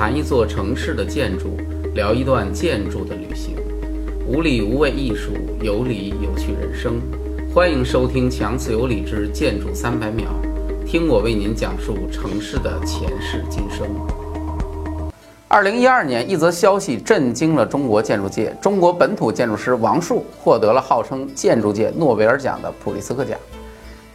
[0.00, 1.58] 谈一座城市的建筑，
[1.94, 3.54] 聊一段建筑的旅行，
[4.26, 6.98] 无理无畏艺术，有理有趣人生。
[7.54, 10.30] 欢迎收听强词有理之建筑三百秒，
[10.86, 13.86] 听我为您讲述城市的前世今生。
[15.48, 23.38] 二零一二年，一则消息震惊了中国建筑界，中国本土建筑师王树获得了号称建筑界诺贝尔奖的普利斯克奖。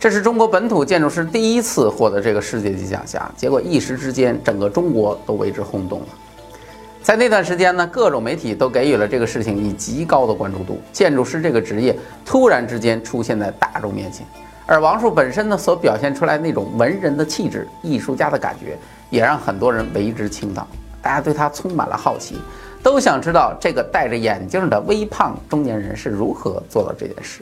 [0.05, 6.05] 这是中国本土建筑师第一次获得这个世界级奖项，结果一时之间，整个中国都为之轰动了。
[7.01, 10.79] 在那段时间呢，各种媒体都给予了这个事情以极高的关注度。
[10.93, 14.23] 建筑师这个职业突然之间出现在大众面前，
[14.67, 18.77] 而王树本身呢所表现出来那种文人的气质、艺术家的感觉，
[19.09, 20.67] 也让很多人为之倾倒。
[21.01, 22.37] 大家对他充满了好奇，
[22.83, 27.41] 都想知道这个戴着眼镜的微胖中年人是如何做到这件事。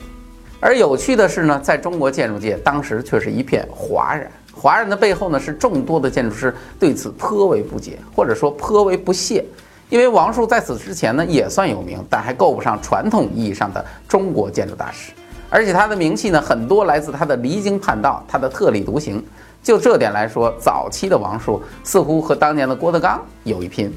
[0.65, 4.31] 而有趣的是呢，在中国建筑界，当时却是一片哗然。
[4.53, 9.43] 哗然的背后呢，是众多的建筑师对此颇为不解，或者说颇为不屑。
[9.89, 15.11] 因为王树在此之前呢，也算有名，但还够不上传统意义上的中国建筑大师。
[15.49, 19.21] 而且他的名气呢，很多来自他的离经叛道，他的特立独行。
[19.61, 23.93] 就这点来说，早期的王树似乎和当年的郭德纲有一拼。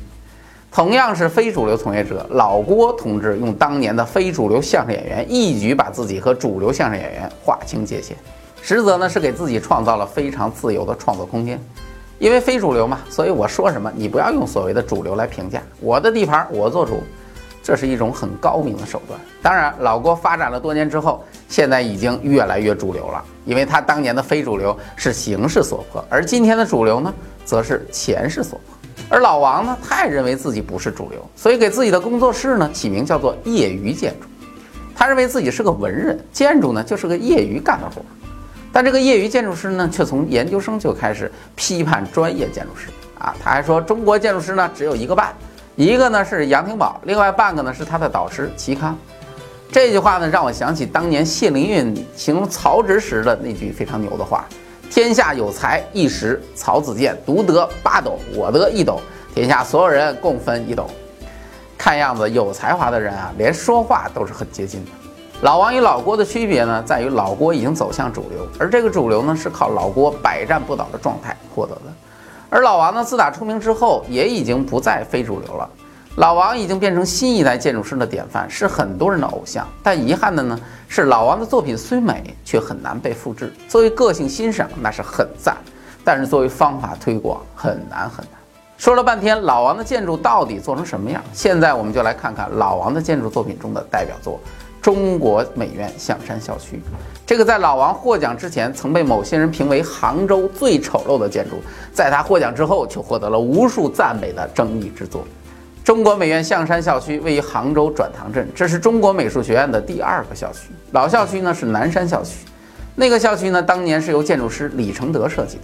[0.77, 8.15] 同样是非主流从业者，老郭同志用当年的非主流相声演员，一举把自己和主流相声演员划清界限，
[8.61, 11.59] 实则呢是给自己创造了非常自由的创作空间。
[12.19, 17.03] 因为非主流嘛，所以我说什么你不要用所谓的主流来评价我的地盘，我做主，
[17.63, 19.19] 这是一种很高明的手段。
[19.41, 27.15] 当然，老郭发展了多年之后，现在已经越来越主流了，因为他当年的非主流是形势所迫，而今天的主流呢，
[27.47, 28.77] 则是钱势所迫。
[29.09, 34.27] 而老王呢，他也认为自己不是主流，所以给自己的工作室呢起名叫做业余建筑。
[34.95, 38.03] 他认为自己是个文人，建筑呢就是个业余干的活。
[38.73, 43.35] 但这个业余建筑师呢，却从研究生就开始批判专业建筑师啊！
[43.43, 45.33] 他还说中国建筑师呢只有一个半，
[45.77, 48.99] 一个呢是杨廷宝，另外半个呢是他的导师齐康。
[49.71, 54.47] 这句话呢让我想起当年谢灵运形容曹植时的那句非常牛的话。
[54.91, 59.01] 天下有才一时，曹子建独得八斗，我得一斗，
[59.35, 60.89] 天下所有人共分一斗。
[61.77, 64.91] 看样子有才华的人啊，连说话都是很接近的。
[65.43, 71.83] 老王与老郭的区别呢，在于老郭已经走向主流，而这个主流呢，是靠老郭百战不倒的状态获得的。
[72.49, 75.69] 而老王呢，自打出名之后，也已经不再非主流了。
[76.17, 79.69] 老王已经变成新一代建筑师的典范，是很多人的偶像。
[79.83, 83.53] 但遗憾的呢，是老王的作品虽美，却很难被复制。
[83.69, 85.55] 作为个性欣赏，那是很赞；
[86.03, 88.41] 但是作为方法推广，很难很难。
[88.79, 91.23] 说了半天，老王的建筑到底做成什么样？
[91.35, 94.41] 现在我们就来看看老王的建筑作品中的代表作——
[94.81, 96.81] 中国美院象山校区。
[97.27, 101.57] 这个在老王获奖之前，曾被某些人评为杭州最丑陋的建筑，
[101.93, 105.23] 在他获奖之后，却获得了无数赞美的争议之作。
[105.87, 110.63] 中国美院象山校区位于杭州转塘镇，这是中国美术学院的第二个校区。
[110.91, 112.45] 老校区呢是南山校区，
[112.97, 115.63] 那个校区呢当年是由建筑师李承德设计的。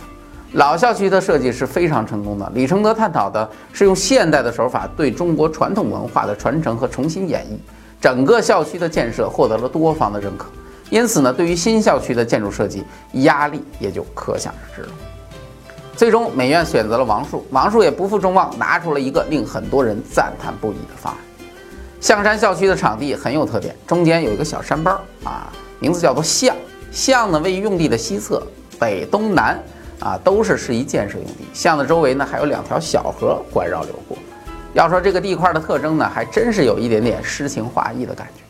[0.52, 2.48] 老校区的设计是非常成功的。
[2.54, 7.56] 李承德探讨的是用现代的手法对中国传统文化的传承和重新演绎，
[8.00, 10.46] 整个校区的建设获得了多方的认可。
[10.88, 12.84] 因此呢，对于新校区的建筑设计
[13.14, 14.92] 压力也就可想而知了。
[15.94, 21.20] 最终，美院选择了王树，王树也不负众望，拿出了一个令很多人赞叹不已的方案。
[22.00, 26.56] 象山校区的场地很有特点，中间有一个小山包啊，名字叫做象。
[26.90, 28.42] 象呢位于用地的西侧，
[28.78, 29.62] 北、东南
[30.00, 31.44] 啊都是适宜建设用地。
[31.52, 34.18] 象的周围呢还有两条小河环绕流过。
[34.72, 38.42] 要说这个地块的特征呢，还真是有一点点诗情画意的感觉。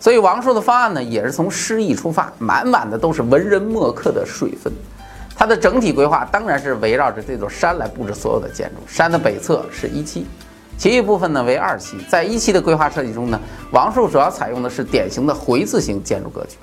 [0.00, 4.72] 所以王树的方案呢，也是从诗意出发，满满的都是文人墨客的水分。
[5.48, 8.82] 它的整体规划当然是围绕着这座山来布置所有的建筑。
[8.86, 10.26] 山的北侧是一期，
[10.76, 11.96] 其余部分呢为二期。
[12.06, 16.58] 在一期的规划设计中呢，王树主要采用的是典型的回字形建筑格局，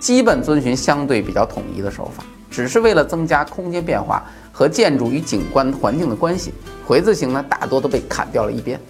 [0.00, 6.52] 基本遵循相对比较统一的手法，只是为了增加空间变化和建筑与景观环境的关系，
[6.84, 8.80] 回字形呢大多都被砍掉了一边。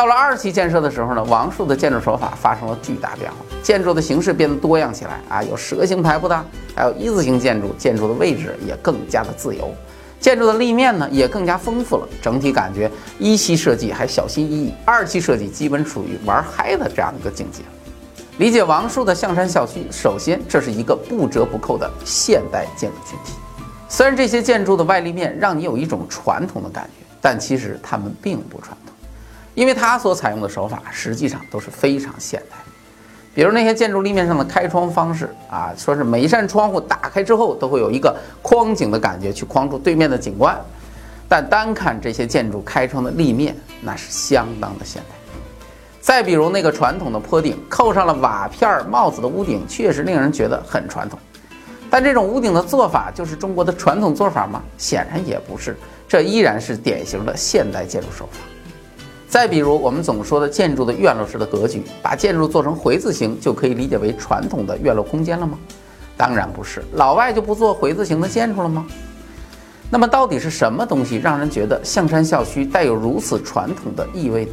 [0.00, 6.44] 到了二期建设的时候呢，王树的建筑手法发生了巨大变化，建筑的形式变得多样起来啊，有蛇形排布的，
[6.74, 9.70] 还有一字形建筑，建筑的位置也更加的自由，
[10.18, 12.08] 建筑的立面呢也更加丰富了。
[12.22, 17.62] 整体感觉一期设计还小心翼翼，二期设计基本处于玩嗨的这样一个境界。
[18.38, 23.34] 理解王树的象山校区，首先这是一个不折不扣的现代建筑群体。
[23.86, 28.89] 虽然这些建筑的外立面让你有一种传统的感觉，但其实它们并不传统。
[29.60, 32.56] 因为它所采用的手法实际上都是非常现代，
[33.34, 40.58] 比如那些建筑立面上的开窗方式啊，说是每一扇窗户打开之后都会有一个框景的感觉去框住对面的景观，
[41.28, 45.14] 但单看这些建筑开窗的立面，那是相当的现代。
[46.00, 51.18] 再比如那个传统的坡顶，扣上了瓦片帽子的屋顶，确实令人觉得很传统。
[51.90, 54.62] 但这种屋顶的做法就是中国的传统做法吗？
[54.78, 55.76] 显然也不是，
[56.08, 58.38] 这依然是典型的现代建筑手法。
[59.30, 65.56] 再比如我们总说的建筑的院落式的格局，把建筑做成回字形，就可以理解为传统的院落空间了吗？
[66.16, 68.84] 当然不是，老外就不做回字形的建筑了吗？
[69.88, 74.52] 那么到底是什么东西让人觉得象山校区带有如此传统的意味呢？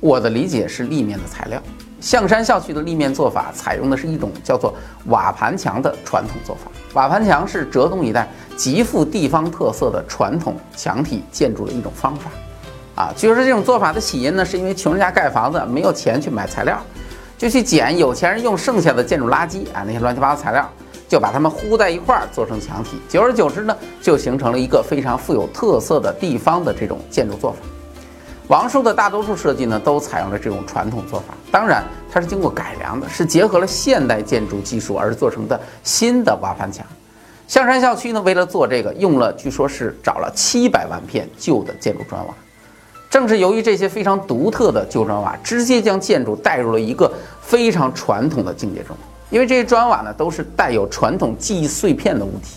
[0.00, 1.62] 我的理解是立面的材料。
[2.00, 4.74] 象山校区的立面做法采用的是一种叫做
[5.08, 6.72] 瓦盘墙的传统做法。
[6.94, 12.30] 瓦盘墙是浙东一带极富地方特色的传统墙体建筑的一种方法。
[12.94, 16.78] 啊，据说这种做法的起因呢，是因为穷人家盖房子没有钱去买材料，
[17.38, 20.70] 就去捡有钱人用剩下的建筑垃圾啊，那些乱七八糟材料，
[21.08, 23.00] 就把它们糊在一块儿做成墙体。
[23.08, 27.58] 久而久之呢，就形成了一个非常富有特色的地方的这种建筑做法。
[28.48, 31.34] 王叔的大多数设计呢，都采用了这种传统做法。
[31.50, 36.84] 当然，它是经过改良的，是结合了现代建筑技术而做成的新的瓦盘墙。
[37.48, 42.34] 象山校区呢，为了做这个，用了据说是找了七百万片旧的建筑砖瓦。
[43.12, 47.12] 正是由于这些非常独特的旧砖瓦，直接将建筑带入了一个
[47.42, 48.96] 非常传统的境界中。
[49.28, 52.54] 因为这些砖瓦呢，都是带有传统记忆碎片的物体。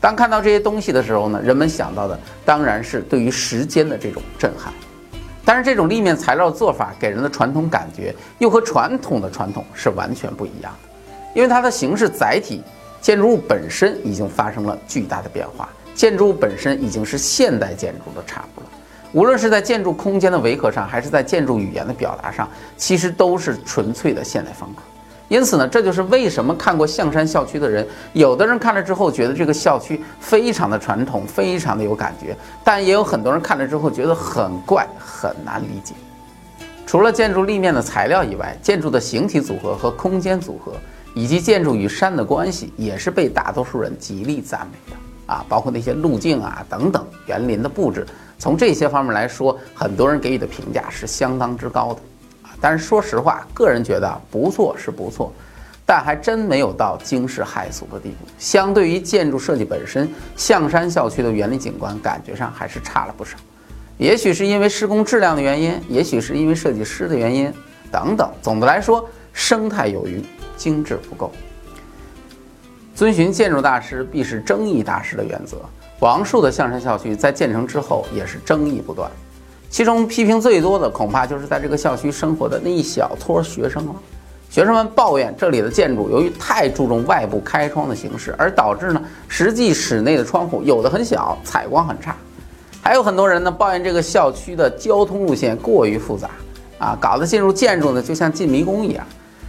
[0.00, 4.72] 当看到这些东西的时候呢，人们想到的当然是对于时间的这种震撼。
[5.44, 12.62] 但是这种立面材料的做法给人的传统感觉又和传统的传统是完全不一样的，因为它的形式载体
[13.02, 18.66] 建筑物本身已经发生了巨大的变化，建筑物本身已经是现代建筑的产物了。
[19.12, 24.82] 无论是在建筑空间的维和上，还是在建筑语言的表达上，其实都是纯粹的现代风格。
[25.28, 35.94] 因此呢，这就是为什么看过象山校区的人，有的人看了之后觉得这个校区非常的传统，非常的有感觉，但也有很多人看了之后觉得很怪，很难理解。
[36.84, 40.72] 除了建筑立面的材料以外，建筑的形体组合和空间组合，
[41.14, 48.04] 以及建筑与山的关系，也是被大多数人极力赞美的啊，包括那些路径啊等等园林的布置，
[48.40, 52.00] 从这些方面来说，很多人给予的评价是相当之高的。
[52.42, 55.30] 啊但是说实话，个人觉得不错是不错，
[55.84, 58.26] 但还真没有到惊世骇俗的地步。
[58.38, 63.36] 相对于建筑设计本身，象山校区的园林景观感觉上还是差了不少。
[63.98, 67.52] 也许是因为施工质量的原因，也许是因为设计师的原因，
[67.92, 68.30] 等等。
[68.40, 70.24] 总的来说，生态有余，
[70.56, 71.30] 精致不够。
[72.94, 75.58] 遵循建筑大师必是争议大师的原则，
[76.00, 79.10] 王树的象山校区在建成之后也是争议不断。
[79.68, 83.94] 其中批评最多的，恐怕就是在这个校区生活的那一小撮学生了。
[84.48, 92.16] 学生们抱怨这里的建筑由于太注重外部开窗的形式，而导致呢，实际室内的窗户有的很小，采光很差。
[92.82, 96.30] 还有很多人呢，抱怨这个校区的交通路线过于复杂，
[96.78, 99.06] 啊，搞得进入建筑呢就像进迷宫一样。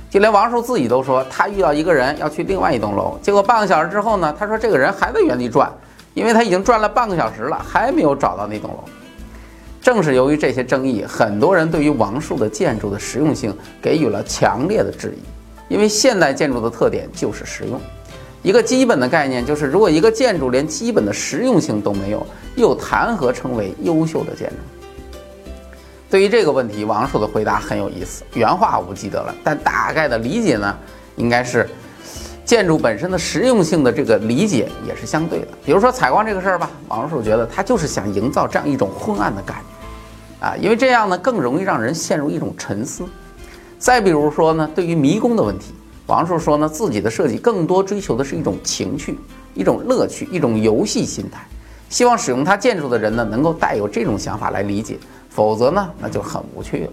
[0.10, 5.72] 就连王树自己都说，他遇到一个人要去另外一栋楼，结果半个小时之后呢，他说这个人还在原地转，
[6.14, 8.84] 因为他已经转了半个小时了，还没有找到那栋楼。
[9.82, 15.22] 正是由于这些争议，很多人对于王树的建筑的实用性给予了强烈的质疑。
[15.74, 17.80] 因为现代建筑的特点就是实用，
[18.44, 24.56] 一个基本的概念就是，如果一个建筑连基本的实用性都没有，又谈何称为优秀的建筑？
[26.10, 30.78] 对于这个问题，王树的回答很有意思，原话我不记得了，但大概的理解呢，
[31.16, 31.70] 应该是
[32.44, 35.48] 建筑本身的实用性的这个理解也是相对的。
[35.66, 40.46] 比如说采光这个事儿吧，王树觉得他就是想营造这样一种昏暗的感觉。
[40.46, 43.04] 啊，因为这样呢更容易让人陷入一种沉思。
[43.78, 45.74] 再比如说呢，对于迷宫的问题，
[46.08, 49.18] 王树说呢，自己的设计更多追求的是一种情趣、
[49.54, 51.46] 一种乐趣、一种游戏心态，
[51.90, 54.98] 希望使用他建筑的人呢能够带有这种想法来理解，
[55.30, 56.92] 否则呢那就很无趣了。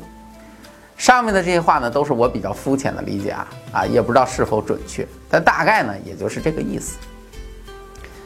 [0.99, 6.99] 上面的这些话呢都是我比较肤浅的理解啊啊，也不知道是否准确，但大概呢也就是这个意思。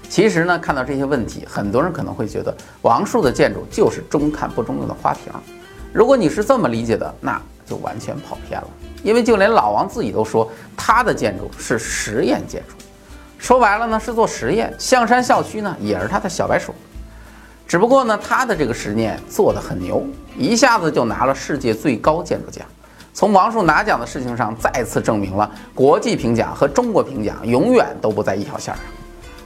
[0.08, 5.32] 其实呢，看到这些问题，很多人可能会觉得王树的建筑就是中看不中用的花瓶。
[5.92, 8.68] 如果你是这么理解的，那就完全跑偏了。
[9.02, 12.74] 因为就连老王自己都说，他的建筑是实验建筑，
[13.38, 14.74] 说白了呢是做实验。
[14.78, 16.74] 象山校区呢也是他的小白鼠，
[17.72, 22.66] 只不过呢他的这个实验做得很牛，一下子就拿了世界最高建筑奖。
[23.14, 28.84] 从王树拿奖的事情上，再次证明了国际评奖和中国评奖永远都不在一条线上。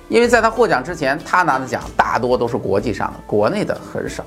[0.08, 4.24] 因为在他获奖之前，他拿的奖大多都是国际上的，国内的很少。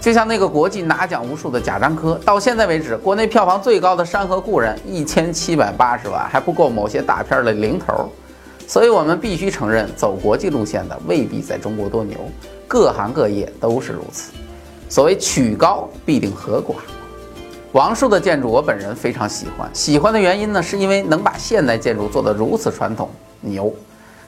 [0.00, 8.10] 就像那个国际拿奖无数的贾樟柯，到现在为止，国内票房最高的《山河故人》一千七百八十万，还不够某些大片的零头。
[8.70, 12.16] 所以我们必须承认，走国际路线的未必在中国多牛，
[12.68, 14.30] 各行各业都是如此。
[14.88, 16.76] 所谓曲高必定和寡。
[17.72, 19.68] 王树的建筑，我本人非常喜欢。
[19.72, 23.10] 喜欢的原因呢，是因为能把现代建筑做得如此传统，
[23.40, 23.74] 牛；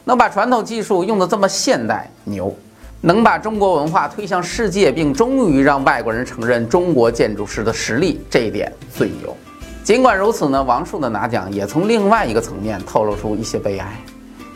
[0.03, 2.53] 能把传统技术用得这么现代，牛；
[3.01, 9.37] 能把中国文化推向世界，并终于让外国人承认中国建筑师的实力，这一点最牛。
[9.85, 13.97] 尽管如此呢，王树的拿奖也从另外一个层面透露出一些悲哀，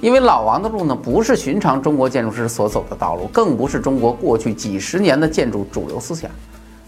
[0.01, 6.31] 因为老王的路呢，不是寻常中国建筑师所走的道路，更不是中国过去几十年的建筑主流思想。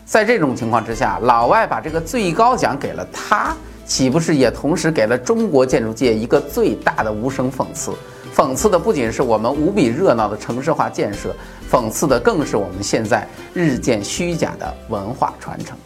[0.05, 7.93] 在这种情况之下，老外把这个最高奖给了他，岂不是也同时给了中国建筑界一个最大的无声讽刺？
[8.35, 11.35] 讽刺的不仅是我们无比热闹的城市化建设，
[11.71, 15.77] 讽刺的更是我们现在日渐虚假的文化传承。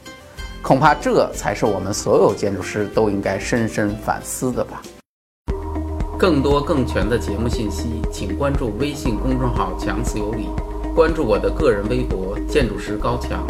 [0.60, 4.82] 恐怕这才是我们所有建筑师都应该深深反思的吧。
[6.22, 10.46] 更多更全的节目信息，请关注微信公众号“强词有理”，
[10.94, 13.44] 关注我的个人微博“建筑师高强”。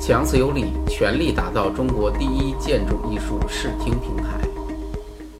[0.00, 4.37] 强词有理，全力打造中国第一建筑艺术视听平台。